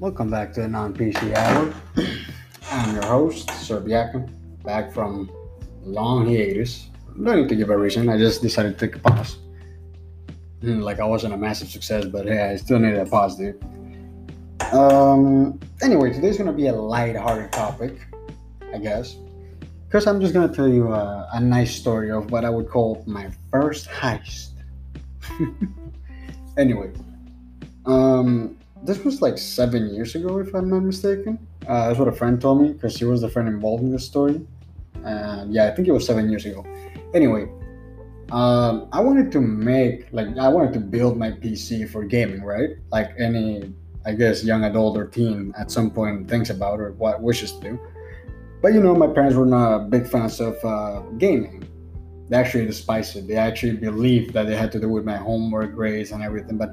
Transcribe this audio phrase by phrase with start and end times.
[0.00, 1.74] Welcome back to the Non PC Hour.
[2.70, 4.30] I'm your host, Serbiakin,
[4.62, 5.30] back from
[5.82, 6.88] long hiatus.
[7.22, 9.38] Don't need to give a reason, I just decided to take a pause.
[10.60, 13.60] Hmm, Like I wasn't a massive success, but hey, I still needed a pause, dude.
[14.72, 18.06] Um, anyway, today's gonna be a light-hearted topic,
[18.72, 19.16] I guess.
[19.86, 23.02] Because I'm just gonna tell you a, a nice story of what I would call
[23.06, 24.50] my first heist.
[26.58, 26.92] anyway,
[27.86, 31.38] um, this was like seven years ago, if I'm not mistaken.
[31.66, 34.04] Uh, that's what a friend told me because she was the friend involved in this
[34.04, 34.40] story.
[35.04, 36.64] And yeah, I think it was seven years ago.
[37.14, 37.48] Anyway,
[38.32, 42.70] um, I wanted to make like I wanted to build my PC for gaming, right?
[42.90, 43.72] Like any,
[44.04, 47.60] I guess, young adult or teen at some point thinks about or what wishes to
[47.60, 47.80] do.
[48.60, 51.64] But you know, my parents were not big fans of uh, gaming.
[52.28, 53.26] They actually despised it.
[53.26, 56.58] They actually believed that it had to do with my homework grades and everything.
[56.58, 56.72] But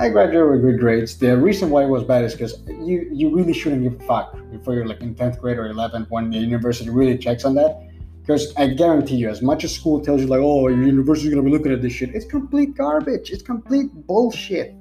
[0.00, 1.18] I graduated with good grades.
[1.18, 4.32] The reason why it was bad is because you you really shouldn't give a fuck
[4.50, 7.86] before you're like in tenth grade or eleventh when the university really checks on that.
[8.22, 11.42] Because I guarantee you, as much as school tells you like, oh, your university's gonna
[11.42, 13.30] be looking at this shit, it's complete garbage.
[13.30, 14.74] It's complete bullshit.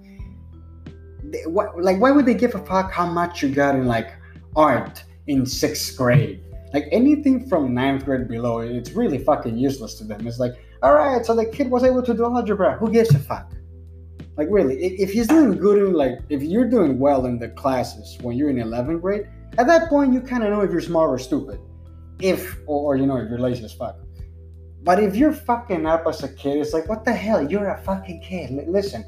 [1.21, 4.13] They, like, why would they give a fuck how much you got in like
[4.55, 6.41] art in sixth grade?
[6.73, 10.25] Like anything from ninth grade below, it's really fucking useless to them.
[10.25, 12.77] It's like, all right, so the kid was able to do algebra.
[12.77, 13.51] Who gives a fuck?
[14.39, 18.17] Like really, if, he's doing good in like, if you're doing well in the classes
[18.21, 21.09] when you're in 11th grade, at that point you kind of know if you're smart
[21.09, 21.59] or stupid,
[22.21, 23.97] if or, or you know if you're lazy as fuck.
[24.81, 27.51] But if you're fucking up as a kid, it's like, what the hell?
[27.51, 28.51] You're a fucking kid.
[28.51, 29.03] L- listen,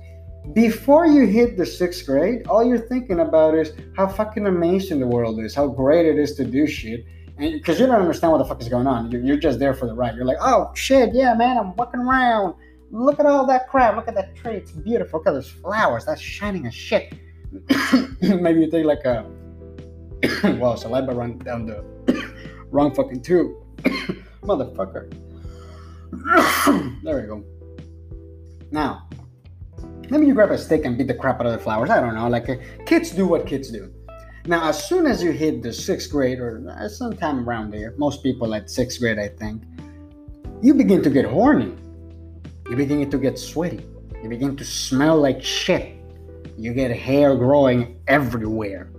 [0.51, 5.07] before you hit the sixth grade, all you're thinking about is how fucking amazing the
[5.07, 7.05] world is, how great it is to do shit.
[7.37, 9.85] Because you don't understand what the fuck is going on, you're, you're just there for
[9.85, 10.15] the ride.
[10.15, 12.55] You're like, oh shit, yeah, man, I'm walking around.
[12.91, 13.95] Look at all that crap.
[13.95, 14.55] Look at that tree.
[14.55, 15.19] It's beautiful.
[15.19, 16.05] Look at those flowers.
[16.05, 17.13] That's shining as shit.
[18.21, 19.25] Maybe you take like a
[20.59, 21.83] well, saliva run down the
[22.71, 23.55] wrong fucking tube.
[24.43, 25.11] Motherfucker.
[27.03, 27.43] there we go.
[28.71, 29.07] Now,
[30.09, 31.89] maybe you grab a stick and beat the crap out of the flowers.
[31.89, 32.27] I don't know.
[32.27, 32.55] Like uh,
[32.85, 33.91] kids do what kids do.
[34.45, 38.23] Now, as soon as you hit the sixth grade or uh, sometime around there, most
[38.23, 39.63] people at sixth grade, I think,
[40.61, 41.73] you begin to get horny.
[42.71, 43.85] You begin to get sweaty.
[44.23, 45.93] You begin to smell like shit.
[46.57, 48.89] You get hair growing everywhere.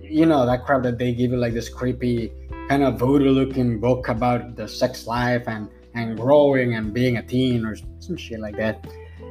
[0.00, 2.30] You know, that crap that they give you like this creepy,
[2.68, 7.22] kind of voodoo looking book about the sex life and, and growing and being a
[7.24, 8.86] teen or some shit like that.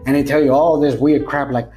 [0.05, 1.71] And they tell you all this weird crap like,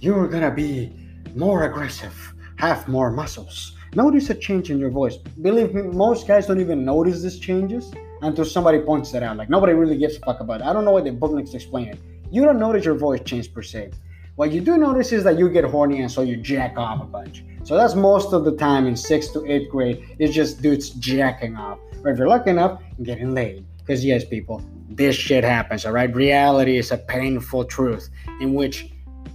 [0.00, 0.90] you're gonna be
[1.34, 3.76] more aggressive, have more muscles.
[3.94, 5.18] Notice a change in your voice.
[5.18, 7.92] Believe me, most guys don't even notice these changes
[8.22, 9.36] until somebody points it out.
[9.36, 10.66] Like nobody really gives a fuck about it.
[10.66, 11.98] I don't know why the book needs to explain it.
[12.30, 13.90] You don't notice your voice change per se.
[14.36, 17.04] What you do notice is that you get horny and so you jack off a
[17.04, 17.44] bunch.
[17.64, 20.16] So that's most of the time in sixth to eighth grade.
[20.18, 21.78] It's just dudes jacking off.
[22.02, 23.66] Or if you're lucky enough, getting laid.
[23.78, 26.12] Because yes, people, this shit happens, all right?
[26.14, 28.08] Reality is a painful truth
[28.40, 28.90] in which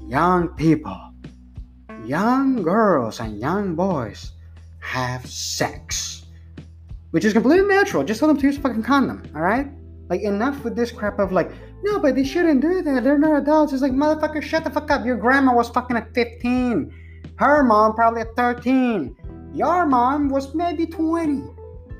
[0.07, 0.99] young people,
[2.05, 4.31] young girls, and young boys
[4.79, 6.25] have sex.
[7.11, 8.03] Which is completely natural.
[8.03, 9.67] Just tell them to use fucking condom, all right?
[10.09, 11.51] Like, enough with this crap of like,
[11.83, 13.03] no, but they shouldn't do that.
[13.03, 13.73] They're not adults.
[13.73, 15.05] It's like, motherfucker, shut the fuck up.
[15.05, 16.93] Your grandma was fucking at 15.
[17.37, 19.15] Her mom probably at 13.
[19.53, 21.43] Your mom was maybe 20.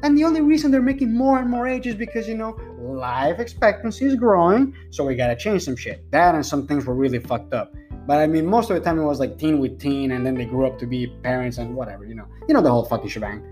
[0.03, 3.39] And the only reason they're making more and more age is because, you know, life
[3.39, 4.75] expectancy is growing.
[4.91, 6.09] So we gotta change some shit.
[6.12, 7.74] That and some things were really fucked up.
[8.06, 10.35] But I mean, most of the time it was like teen with teen, and then
[10.35, 12.25] they grew up to be parents and whatever, you know.
[12.47, 13.44] You know the whole fucking shebang.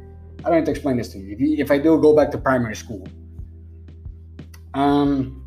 [0.45, 1.33] I don't need to explain this to you.
[1.33, 3.07] If, you, if I do, go back to primary school.
[4.73, 5.41] Um.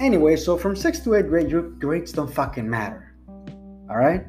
[0.00, 3.14] Anyway, so from sixth to eighth grade, your grades don't fucking matter.
[3.88, 4.24] All right.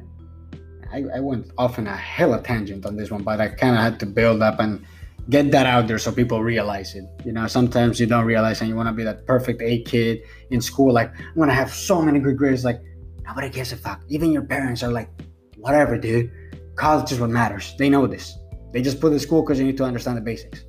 [0.92, 3.82] I, I went off in a hella tangent on this one, but I kind of
[3.82, 4.84] had to build up and
[5.30, 7.04] get that out there so people realize it.
[7.24, 10.20] You know, sometimes you don't realize and you want to be that perfect A kid
[10.50, 10.92] in school.
[10.92, 12.64] Like, I'm going to have so many good grades.
[12.64, 12.82] Like,
[13.24, 14.02] nobody gives a fuck.
[14.08, 15.08] Even your parents are like,
[15.56, 16.30] whatever, dude.
[16.76, 17.74] College is what matters.
[17.78, 18.36] They know this.
[18.72, 20.64] They just put in school because you need to understand the basics.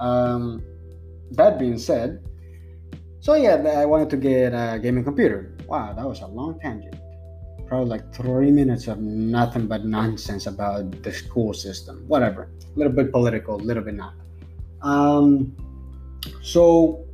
[0.00, 0.62] Um,
[1.32, 2.22] that being said,
[3.20, 5.56] so yeah, I wanted to get a gaming computer.
[5.66, 6.96] Wow, that was a long tangent.
[7.68, 12.04] Probably like three minutes of nothing but nonsense about the school system.
[12.08, 12.50] Whatever.
[12.74, 14.14] A little bit political, a little bit not.
[14.82, 15.56] Um,
[16.42, 17.04] so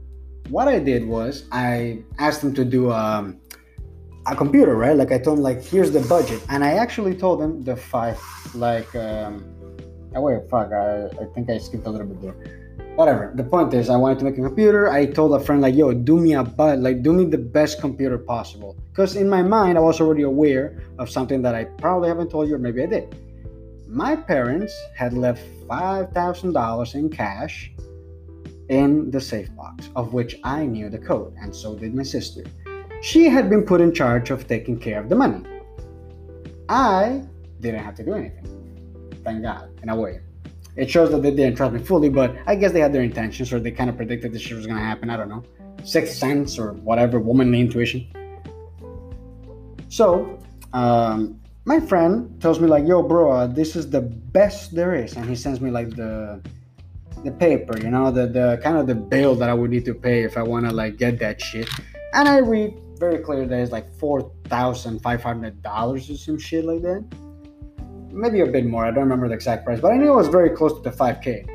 [0.49, 3.39] what I did was I asked them to do um,
[4.27, 4.97] a computer, right?
[4.97, 8.19] Like I told them, like here's the budget, and I actually told them the five,
[8.55, 9.45] like, um,
[10.15, 12.69] oh wait, fuck, I, I think I skipped a little bit there
[12.99, 13.31] whatever.
[13.33, 14.91] The point is, I wanted to make a computer.
[14.91, 17.81] I told a friend like, "Yo, do me a but like, do me the best
[17.81, 22.09] computer possible." Because in my mind, I was already aware of something that I probably
[22.09, 23.07] haven't told you, or maybe I did.
[23.89, 27.73] my parents had left $5,000 in cash
[28.69, 32.45] in the safe box, of which I knew the code, and so did my sister.
[33.01, 35.43] She had been put in charge of taking care of the money.
[36.69, 37.23] I
[37.63, 38.58] didn't have to do anything.
[39.29, 40.21] Thank God, in a way.
[40.75, 43.53] It shows that they didn't trust me fully, but I guess they had their intentions
[43.53, 45.11] or they kind of predicted this shit was gonna happen.
[45.11, 45.45] I don't know.
[45.85, 48.07] Sixth sense or whatever, womanly intuition.
[49.91, 50.39] So,
[50.73, 55.15] um, my friend tells me like, "Yo, bro, uh, this is the best there is,"
[55.15, 56.41] and he sends me like the
[57.23, 59.95] the paper, you know, the the kind of the bill that I would need to
[59.95, 61.69] pay if I want to like get that shit.
[62.15, 66.39] And I read very clear that it's like four thousand five hundred dollars or some
[66.39, 67.05] shit like that.
[68.19, 68.85] Maybe a bit more.
[68.85, 70.91] I don't remember the exact price, but I knew it was very close to the
[70.91, 71.47] five k.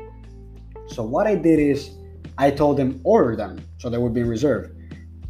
[0.86, 1.90] So what I did is
[2.38, 4.74] I told them order them so they would be reserved.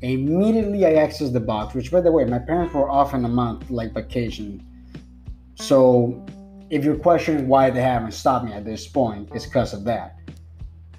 [0.00, 3.28] Immediately I accessed the box, which by the way, my parents were off in a
[3.28, 4.64] month, like vacation.
[5.56, 6.24] So
[6.70, 10.16] if you're questioning why they haven't stopped me at this point, it's because of that.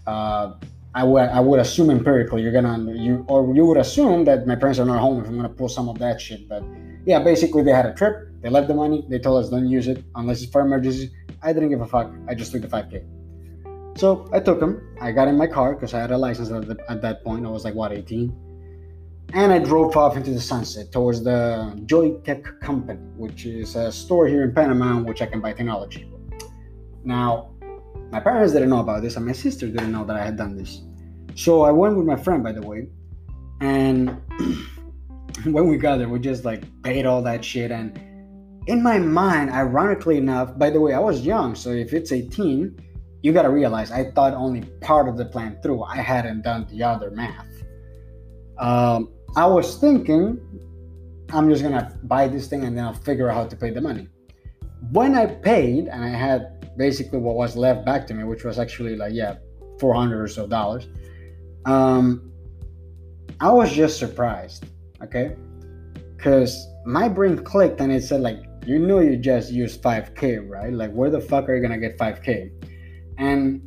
[0.06, 0.56] Uh,
[0.96, 4.56] I would I would assume empirically you're gonna you or you would assume that my
[4.56, 6.48] parents are not home if I'm gonna pull some of that shit.
[6.48, 6.64] But
[7.06, 9.90] yeah, basically they had a trip, they left the money, they told us don't use
[9.90, 11.12] it unless it's for emergency.
[11.44, 12.14] I didn't give a fuck.
[12.30, 13.04] I just took the 5k.
[13.98, 14.96] So I took them.
[15.02, 17.46] I got in my car because I had a license at, the, at that point.
[17.46, 18.34] I was like what 18,
[19.34, 23.92] and I drove off into the sunset towards the Joy Tech Company, which is a
[23.92, 26.10] store here in Panama which I can buy technology.
[27.04, 27.55] Now
[28.16, 30.56] my parents didn't know about this, and my sister didn't know that I had done
[30.56, 30.82] this.
[31.36, 32.88] So I went with my friend, by the way,
[33.60, 34.22] and
[35.44, 37.72] when we got there, we just like paid all that shit.
[37.72, 38.00] And
[38.68, 42.80] in my mind, ironically enough, by the way, I was young, so if it's 18,
[43.22, 45.84] you gotta realize I thought only part of the plan through.
[45.84, 47.50] I hadn't done the other math.
[48.58, 50.40] Um, I was thinking,
[51.34, 53.82] I'm just gonna buy this thing and then I'll figure out how to pay the
[53.82, 54.08] money.
[54.92, 58.60] When I paid and I had basically what was left back to me, which was
[58.60, 59.36] actually like yeah,
[59.80, 60.88] four hundred or so dollars.
[61.66, 62.32] Um,
[63.40, 64.66] I was just surprised,
[65.04, 65.36] okay,
[66.16, 70.38] because my brain clicked and it said like, you know, you just used five k,
[70.38, 70.72] right?
[70.72, 72.52] Like, where the fuck are you gonna get five k?
[73.18, 73.62] And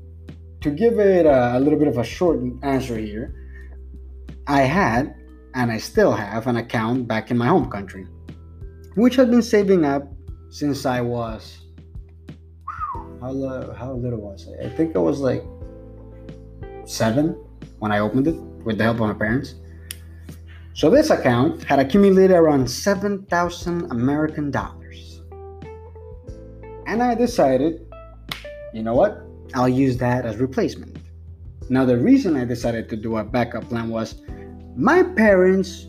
[0.61, 3.35] to give it a, a little bit of a short answer here,
[4.47, 5.15] I had
[5.55, 8.07] and I still have an account back in my home country,
[8.95, 10.09] which had been saving up
[10.51, 11.59] since I was
[13.21, 14.67] how, lo- how little was I?
[14.67, 15.45] I think I was like
[16.85, 17.37] seven
[17.79, 19.57] when I opened it with the help of my parents.
[20.75, 25.23] So this account had accumulated around 7,000 American dollars.
[26.87, 27.93] And I decided,
[28.73, 29.23] you know what?
[29.55, 30.99] I'll use that as replacement.
[31.69, 34.23] Now, the reason I decided to do a backup plan was
[34.77, 35.89] my parents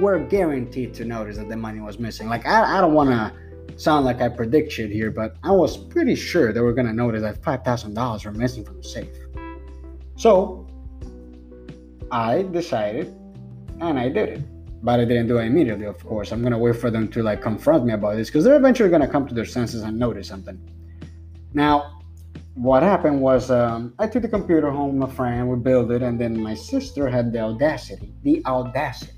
[0.00, 2.28] were guaranteed to notice that the money was missing.
[2.28, 3.32] Like, I, I don't want to
[3.78, 7.22] sound like I predict shit here, but I was pretty sure they were gonna notice
[7.22, 9.16] that five thousand dollars were missing from the safe.
[10.16, 10.66] So
[12.10, 13.14] I decided,
[13.80, 15.86] and I did it, but I didn't do it immediately.
[15.86, 18.56] Of course, I'm gonna wait for them to like confront me about this because they're
[18.56, 20.58] eventually gonna come to their senses and notice something.
[21.54, 22.00] Now,
[22.54, 26.02] what happened was um, I took the computer home with my friend, we built it,
[26.02, 29.12] and then my sister had the audacity, the audacity,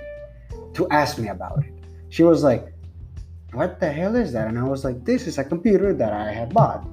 [0.74, 1.72] to ask me about it.
[2.10, 2.74] She was like,
[3.52, 4.48] what the hell is that?
[4.48, 6.84] And I was like, this is a computer that I had bought.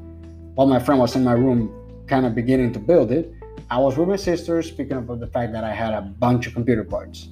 [0.56, 1.72] While my friend was in my room,
[2.08, 3.34] kind of beginning to build it,
[3.70, 6.54] I was with my sister speaking about the fact that I had a bunch of
[6.54, 7.28] computer parts.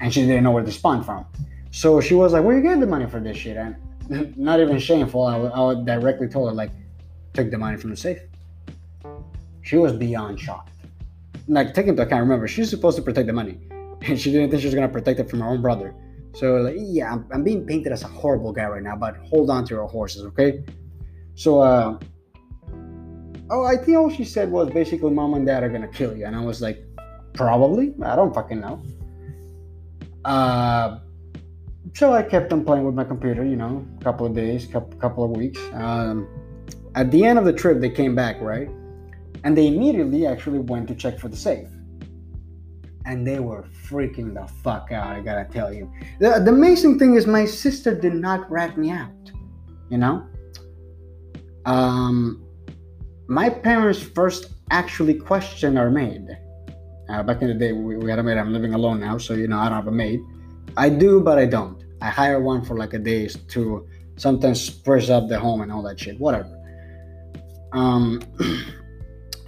[0.00, 1.26] And she didn't know where to spawn from.
[1.70, 3.56] So she was like, where you get the money for this shit?
[3.56, 3.76] And
[4.36, 6.70] not even shameful, I, I directly told her, like,
[7.34, 8.20] took the money from the safe.
[9.62, 10.70] She was beyond shocked.
[11.46, 13.58] Like, take into account, remember, she's supposed to protect the money.
[14.06, 15.94] And she didn't think she was going to protect it from her own brother.
[16.34, 19.50] So like, yeah, I'm, I'm, being painted as a horrible guy right now, but hold
[19.50, 20.64] on to your horses, okay?
[21.36, 21.98] So, uh,
[23.50, 26.26] oh, I think all she said was basically, "Mom and Dad are gonna kill you,"
[26.26, 26.84] and I was like,
[27.34, 27.94] probably.
[28.02, 28.82] I don't fucking know.
[30.24, 30.98] Uh,
[31.92, 34.98] so I kept on playing with my computer, you know, a couple of days, couple
[34.98, 35.60] couple of weeks.
[35.72, 36.26] Um,
[36.96, 38.68] at the end of the trip, they came back, right?
[39.44, 41.68] And they immediately actually went to check for the safe
[43.06, 45.08] and they were freaking the fuck out.
[45.08, 45.90] I gotta tell you.
[46.20, 49.10] The, the amazing thing is, my sister did not rat me out.
[49.90, 50.26] You know,
[51.66, 52.44] um,
[53.28, 56.26] my parents first actually questioned our maid.
[57.08, 58.38] Uh, back in the day, we, we had a maid.
[58.38, 60.20] I'm living alone now, so you know I don't have a maid.
[60.76, 61.84] I do, but I don't.
[62.00, 65.82] I hire one for like a day to sometimes spruce up the home and all
[65.82, 66.18] that shit.
[66.18, 66.50] Whatever.
[67.72, 68.22] Um.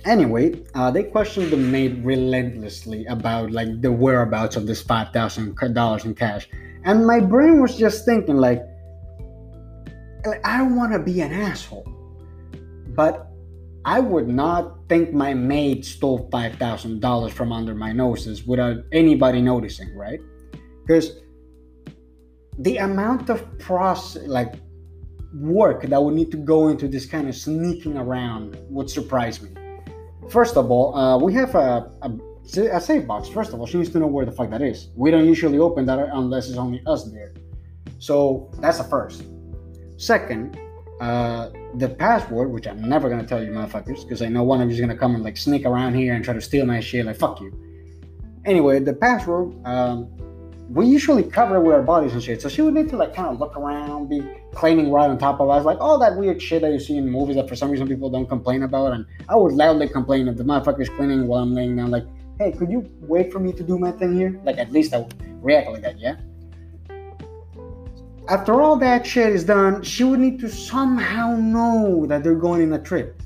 [0.06, 5.56] Anyway, uh, they questioned the maid relentlessly about like the whereabouts of this five thousand
[5.74, 6.48] dollars in cash,
[6.84, 8.62] and my brain was just thinking like,
[10.44, 11.92] I don't want to be an asshole,
[12.94, 13.26] but
[13.84, 18.76] I would not think my maid stole five thousand dollars from under my noses without
[18.92, 20.20] anybody noticing, right?
[20.86, 21.18] Because
[22.60, 24.54] the amount of process, like
[25.34, 29.50] work that would need to go into this kind of sneaking around would surprise me.
[30.28, 32.10] First of all, uh, we have a, a,
[32.72, 33.28] a safe box.
[33.28, 34.88] First of all, she needs to know where the fuck that is.
[34.96, 37.32] We don't usually open that unless it's only us there.
[37.98, 39.24] So that's the first.
[39.96, 40.58] Second,
[41.00, 44.70] uh, the password, which I'm never gonna tell you motherfuckers, because I know one of
[44.70, 47.06] you's gonna come and like sneak around here and try to steal my shit.
[47.06, 47.52] Like fuck you.
[48.44, 50.08] Anyway, the password, um,
[50.68, 52.42] we usually cover with our bodies and shit.
[52.42, 55.40] So she would need to like kind of look around, be cleaning right on top
[55.40, 57.70] of us, like all that weird shit that you see in movies that for some
[57.70, 58.92] reason people don't complain about.
[58.92, 62.04] And I would loudly complain if the motherfucker's cleaning while I'm laying down, like,
[62.38, 64.40] hey, could you wait for me to do my thing here?
[64.44, 66.16] Like at least I would react like that, yeah?
[68.28, 72.72] After all that shit is done, she would need to somehow know that they're going
[72.72, 73.22] on a trip.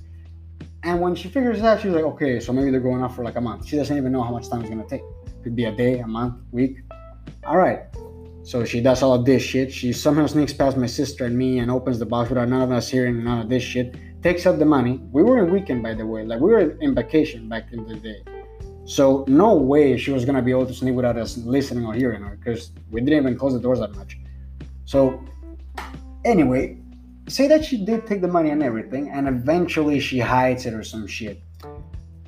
[0.83, 3.25] And when she figures it out, she's like, okay, so maybe they're going off for
[3.25, 3.67] like a month.
[3.67, 5.03] She doesn't even know how much time it's gonna take.
[5.43, 6.81] Could be a day, a month, week.
[7.45, 7.81] All right.
[8.43, 9.73] So she does all of this shit.
[9.73, 12.73] She somehow sneaks past my sister and me and opens the box without none of
[12.73, 13.95] us hearing none of this shit.
[14.23, 15.01] Takes out the money.
[15.13, 16.25] We were in weekend, by the way.
[16.25, 18.23] Like we were in vacation back in the day.
[18.85, 22.23] So no way she was gonna be able to sneak without us listening or hearing
[22.23, 24.19] her, because we didn't even close the doors that much.
[24.85, 25.23] So
[26.25, 26.79] anyway,
[27.29, 30.83] say that she did take the money and everything, and eventually she hides it or
[30.83, 31.41] some shit.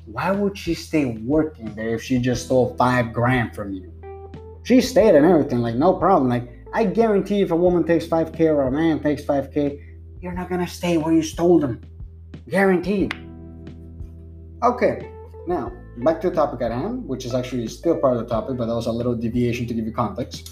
[0.05, 3.91] Why would she stay working there if she just stole five grand from you?
[4.63, 6.29] She stayed and everything, like no problem.
[6.29, 9.81] Like I guarantee if a woman takes 5k or a man takes 5k,
[10.21, 11.81] you're not gonna stay where you stole them.
[12.49, 13.13] Guaranteed.
[14.63, 15.11] Okay,
[15.47, 18.57] now back to the topic at hand, which is actually still part of the topic,
[18.57, 20.51] but that was a little deviation to give you context.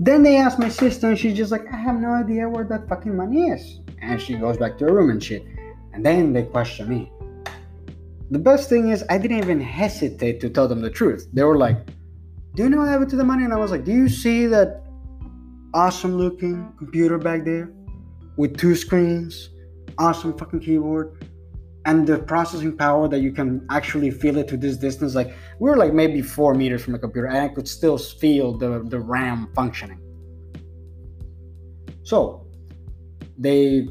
[0.00, 2.88] Then they ask my sister, and she's just like, I have no idea where that
[2.88, 3.80] fucking money is.
[4.00, 5.44] And she goes back to her room and shit.
[5.92, 7.10] And then they question me.
[8.30, 11.28] The best thing is, I didn't even hesitate to tell them the truth.
[11.32, 11.76] They were like,
[12.54, 13.44] Do you know what happened to the money?
[13.44, 14.84] And I was like, Do you see that
[15.74, 17.72] awesome looking computer back there
[18.36, 19.50] with two screens,
[19.98, 21.24] awesome fucking keyboard?
[21.86, 25.68] and the processing power that you can actually feel it to this distance like we
[25.68, 28.98] were like maybe four meters from the computer and i could still feel the, the
[28.98, 30.00] ram functioning
[32.02, 32.46] so
[33.38, 33.88] they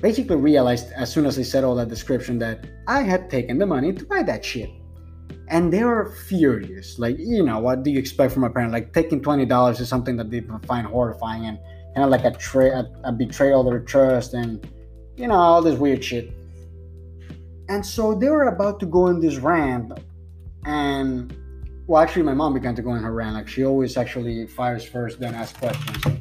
[0.00, 3.66] basically realized as soon as they said all that description that i had taken the
[3.66, 4.70] money to buy that shit
[5.48, 8.92] and they were furious like you know what do you expect from a parent like
[8.92, 11.58] taking $20 is something that they find horrifying and
[11.94, 14.68] kind of like a, tra- a, a betrayal of their trust and
[15.16, 16.32] you know all this weird shit
[17.68, 19.92] and so they were about to go in this rant,
[20.64, 21.36] and
[21.86, 23.34] well, actually, my mom began to go in her rant.
[23.34, 26.18] Like she always actually fires first, then asks questions.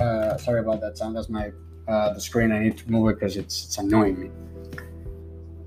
[0.00, 1.16] Uh, sorry about that sound.
[1.16, 1.52] That's my
[1.86, 2.50] uh, the screen.
[2.50, 4.30] I need to move it because it's it's annoying me.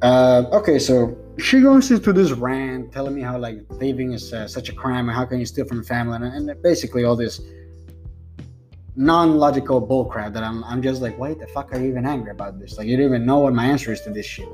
[0.01, 4.47] Uh, okay, so she goes into this rant, telling me how like thieving is uh,
[4.47, 7.41] such a crime, and how can you steal from family, and, and basically all this
[8.95, 12.59] non-logical bullcrap that I'm, I'm just like, why the fuck are you even angry about
[12.59, 12.77] this?
[12.77, 14.47] Like you don't even know what my answer is to this shit.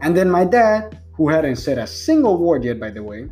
[0.00, 3.28] And then my dad, who hadn't said a single word yet, by the way,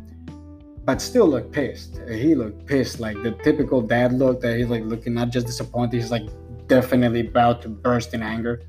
[0.85, 1.99] but still looked pissed.
[2.09, 5.93] He looked pissed, like the typical dad look that he's like looking not just disappointed,
[5.97, 6.27] he's like
[6.67, 8.61] definitely about to burst in anger.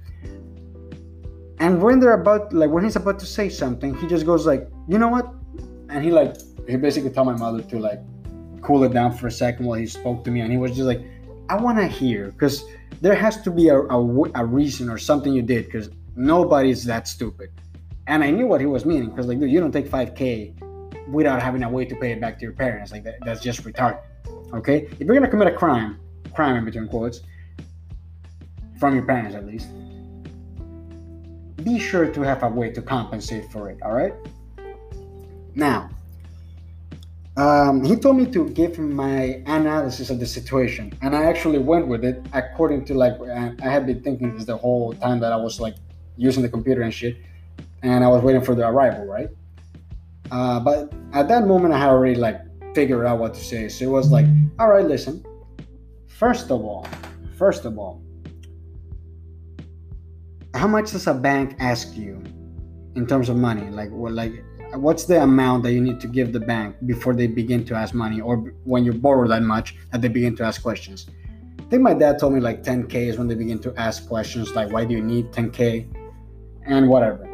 [1.61, 4.69] And when they're about like when he's about to say something, he just goes like,
[4.89, 5.33] you know what?
[5.89, 6.37] And he like
[6.69, 8.01] he basically told my mother to like
[8.63, 10.87] cool it down for a second while he spoke to me, and he was just
[10.87, 11.03] like,
[11.49, 12.65] I want to hear because
[13.01, 17.09] there has to be a, a, a reason or something you did because nobody's that
[17.09, 17.51] stupid.
[18.07, 21.43] And I knew what he was meaning because, like, dude, you don't take 5K without
[21.43, 22.91] having a way to pay it back to your parents.
[22.91, 24.01] Like, that, that's just retarded.
[24.55, 24.89] Okay?
[24.99, 26.01] If you're to commit a crime,
[26.35, 27.21] crime in between quotes,
[28.81, 29.69] from your parents at least,
[31.65, 33.79] be sure to have a way to compensate for it.
[33.83, 34.15] All right?
[35.55, 35.91] Now,
[37.37, 41.59] um, he told me to give him my analysis of the situation, and I actually
[41.59, 45.33] went with it according to like I had been thinking this the whole time that
[45.33, 45.77] I was like
[46.17, 47.17] using the computer and shit,
[47.83, 49.29] and I was waiting for the arrival, right?
[50.33, 52.41] Uh, but at that moment, I had already like
[52.75, 53.69] figured out what to say.
[53.69, 54.27] So it was like,
[54.59, 55.25] all right, listen.
[56.09, 56.87] First of all,
[57.37, 58.03] first of all,
[60.59, 62.21] how much does a bank ask you
[62.97, 63.71] in terms of money?
[63.71, 64.33] Like, what, like
[64.75, 67.95] what's the amount that you need to give the bank before they begin to ask
[67.95, 71.07] money or when you borrow that much that they begin to ask questions?
[71.61, 74.55] I think my dad told me like 10k is when they begin to ask questions
[74.55, 75.87] like why do you need 10k
[76.67, 77.25] and whatever.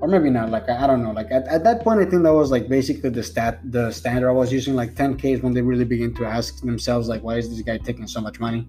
[0.00, 1.10] Or maybe not like i, I don't know.
[1.10, 4.28] Like at, at that point i think that was like basically the stat the standard
[4.30, 4.74] i was using.
[4.74, 7.76] Like 10k is when they really begin to ask themselves like why is this guy
[7.76, 8.66] taking so much money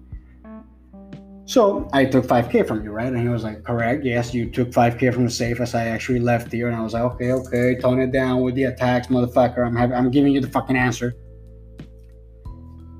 [1.44, 3.08] So I took 5K from you, right?
[3.08, 4.04] And he was like, correct.
[4.04, 6.68] Yes, you took 5K from the safe as I actually left here.
[6.68, 9.66] And I was like, okay, okay, tone it down with the attacks, motherfucker.
[9.66, 11.14] I'm having, I'm giving you the fucking answer.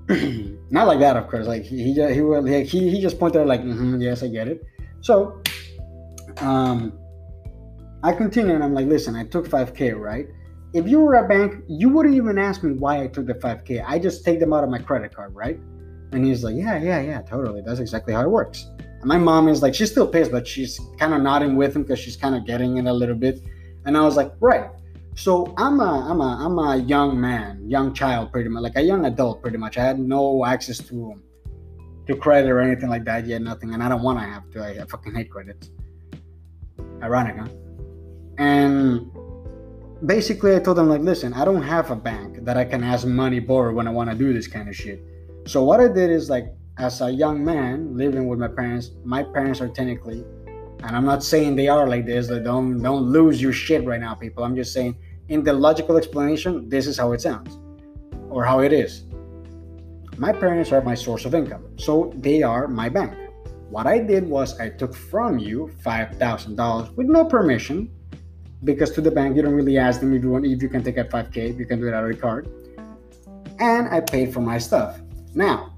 [0.70, 1.46] Not like that, of course.
[1.46, 4.64] Like he he he he, he, just pointed out like, mm-hmm, yes, I get it.
[5.00, 5.40] So,
[6.38, 6.98] um,
[8.02, 10.26] I continue and I'm like, listen, I took 5K, right?
[10.74, 13.84] If you were a bank, you wouldn't even ask me why I took the 5K.
[13.86, 15.60] I just take them out of my credit card, right?
[16.12, 17.62] And he's like, yeah, yeah, yeah, totally.
[17.62, 18.66] That's exactly how it works.
[18.78, 21.82] And my mom is like, she's still pissed, but she's kind of nodding with him
[21.82, 23.40] because she's kind of getting it a little bit.
[23.84, 24.70] And I was like, right.
[25.14, 28.80] So I'm a I'm a I'm a young man, young child, pretty much like a
[28.80, 29.76] young adult, pretty much.
[29.76, 31.20] I had no access to
[32.06, 34.64] to credit or anything like that yet, nothing, and I don't want to have to.
[34.64, 35.68] I, I fucking hate credit.
[37.02, 37.48] Ironic, huh?
[38.38, 39.10] And
[40.06, 43.06] basically, I told them like, listen, I don't have a bank that I can ask
[43.06, 45.04] money borrow when I want to do this kind of shit.
[45.46, 49.22] So what I did is like, as a young man living with my parents, my
[49.22, 50.24] parents are technically,
[50.82, 52.30] and I'm not saying they are like this.
[52.30, 54.42] Like don't don't lose your shit right now, people.
[54.42, 54.96] I'm just saying
[55.28, 57.58] in the logical explanation, this is how it sounds,
[58.30, 59.04] or how it is.
[60.16, 63.14] My parents are my source of income, so they are my bank.
[63.68, 67.90] What I did was I took from you five thousand dollars with no permission,
[68.64, 70.82] because to the bank you don't really ask them if you want if you can
[70.82, 71.50] take out five k.
[71.50, 72.48] You can do it out of your card,
[73.60, 75.00] and I paid for my stuff.
[75.34, 75.72] Now,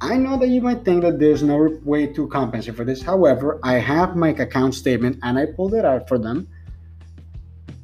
[0.00, 3.02] I know that you might think that there's no way to compensate for this.
[3.02, 6.48] However, I have my account statement and I pulled it out for them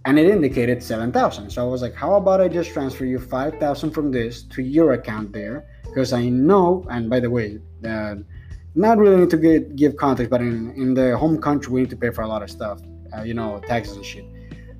[0.05, 1.51] and it indicated 7,000.
[1.51, 4.93] So I was like, how about I just transfer you 5,000 from this to your
[4.93, 5.67] account there?
[5.83, 8.17] Because I know, and by the way, uh,
[8.75, 11.91] not really need to get, give context, but in, in the home country, we need
[11.91, 12.81] to pay for a lot of stuff,
[13.17, 14.25] uh, you know, taxes and shit.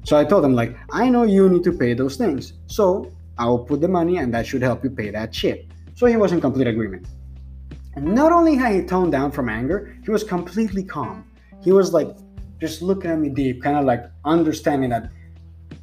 [0.05, 2.55] So I told them, like, I know you need to pay those things.
[2.67, 5.67] So I will put the money and that should help you pay that shit.
[5.95, 7.07] So he was in complete agreement.
[7.95, 11.25] And not only had he toned down from anger, he was completely calm.
[11.63, 12.17] He was like
[12.61, 15.11] just looking at me deep, kind of like understanding that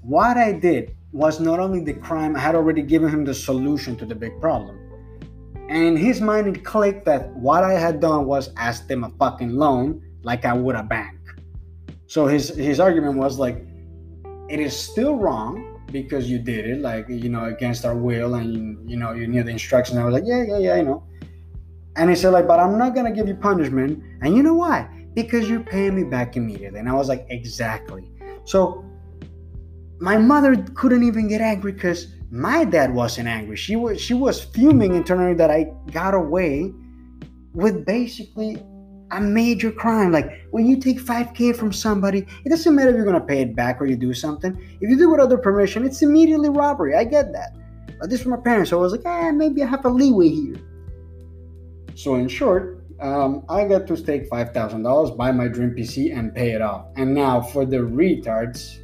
[0.02, 3.96] what I did was not only the crime, I had already given him the solution
[3.98, 4.78] to the big problem.
[5.70, 9.10] And in his mind, it clicked that what I had done was ask them a
[9.12, 11.18] fucking loan like I would a bank.
[12.08, 13.66] So his his argument was like,
[14.50, 18.90] it is still wrong because you did it, like you know, against our will, and
[18.90, 19.98] you know, you knew the instructions.
[19.98, 21.04] I was like, yeah, yeah, yeah, I know.
[21.96, 24.02] And he said, like, but I'm not gonna give you punishment.
[24.22, 24.88] And you know why?
[25.14, 26.80] Because you're paying me back immediately.
[26.80, 28.10] And I was like, exactly.
[28.46, 28.86] So
[30.00, 33.58] my mother couldn't even get angry because my dad wasn't angry.
[33.58, 36.74] She was she was fuming internally that I got away
[37.54, 38.64] with basically
[39.12, 40.12] a major crime.
[40.12, 43.56] Like when you take 5K from somebody, it doesn't matter if you're gonna pay it
[43.56, 44.58] back or you do something.
[44.80, 46.96] If you do it without permission, it's immediately robbery.
[46.96, 47.56] I get that.
[48.00, 50.30] But this from my parents, so I was like, eh, maybe I have a leeway
[50.30, 50.56] here.
[51.94, 56.18] So in short, um, I got to stake five thousand dollars, buy my dream PC,
[56.18, 56.86] and pay it off.
[56.96, 58.78] And now for the retards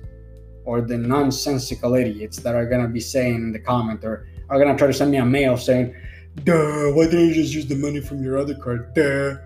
[0.66, 4.78] or the nonsensical idiots that are gonna be saying in the comment or are gonna
[4.78, 5.96] try to send me a mail saying,
[6.44, 9.38] "Duh, why didn't you just use the money from your other card?" Duh.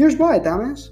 [0.00, 0.88] Here's why, dumbass.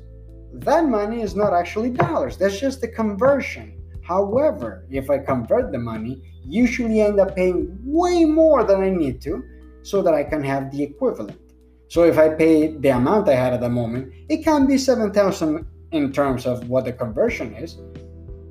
[0.53, 2.37] That money is not actually dollars.
[2.37, 3.73] That's just the conversion.
[4.03, 9.23] However, if I convert the money, usually end up paying way more than I need
[9.23, 9.43] to
[9.81, 11.41] so that I can have the equivalent.
[11.89, 15.67] So if I pay the amount I had at the moment, it can be 7,000
[15.93, 17.79] in terms of what the conversion is.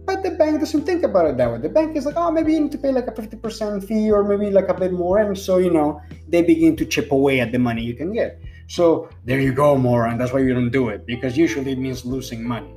[0.07, 1.59] But the bank doesn't think about it that way.
[1.59, 4.23] The bank is like, oh, maybe you need to pay like a 50% fee or
[4.23, 5.19] maybe like a bit more.
[5.19, 8.41] And so, you know, they begin to chip away at the money you can get.
[8.67, 10.17] So there you go, moron.
[10.17, 12.73] That's why you don't do it because usually it means losing money.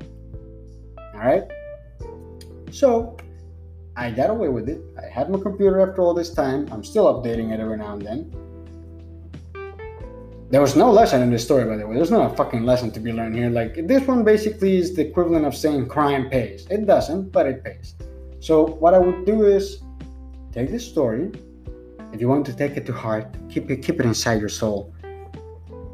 [1.15, 1.45] All right.
[2.71, 3.17] So
[3.97, 4.81] I got away with it.
[4.97, 6.69] I had my computer after all this time.
[6.71, 8.33] I'm still updating it every now and then.
[10.51, 11.95] There was no lesson in this story, by the way.
[11.95, 13.51] There's not a fucking lesson to be learned here.
[13.51, 16.67] Like, this one basically is the equivalent of saying crime pays.
[16.71, 17.95] It doesn't, but it pays.
[18.41, 19.83] So, what I would do is
[20.53, 21.31] take this story.
[22.13, 24.93] If you want to take it to heart, keep it, keep it inside your soul.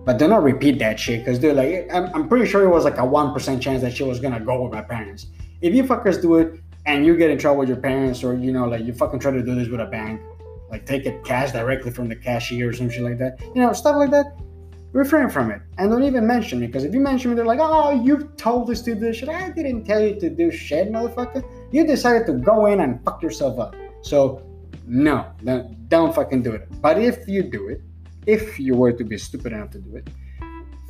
[0.07, 2.85] But do not repeat that shit because they're like, I'm, I'm pretty sure it was
[2.85, 5.27] like a 1% chance that shit was gonna go with my parents.
[5.61, 8.53] If you fuckers do it and you get in trouble with your parents or, you
[8.53, 10.21] know, like you fucking try to do this with a bank,
[10.71, 13.73] like take it cash directly from the cashier or some shit like that, you know,
[13.73, 14.27] stuff like that,
[14.93, 15.61] refrain from it.
[15.77, 18.71] And don't even mention me because if you mention me, they're like, oh, you told
[18.71, 19.29] us to do this shit.
[19.29, 21.45] I didn't tell you to do shit, motherfucker.
[21.73, 23.75] You decided to go in and fuck yourself up.
[24.03, 24.47] So,
[24.87, 26.69] no, don't, don't fucking do it.
[26.81, 27.83] But if you do it,
[28.27, 30.09] if you were to be stupid enough to do it,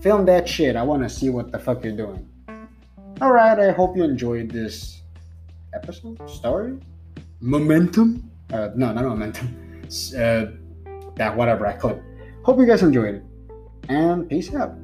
[0.01, 0.77] film that shit.
[0.77, 2.29] I want to see what the fuck you're doing.
[3.21, 5.03] All right, I hope you enjoyed this
[5.75, 6.79] episode, story,
[7.41, 8.31] momentum.
[8.53, 9.83] Uh, no, not momentum.
[9.87, 10.47] Uh,
[11.17, 12.03] that whatever I clip.
[12.43, 13.25] Hope you guys enjoyed it,
[13.89, 14.75] and peace out.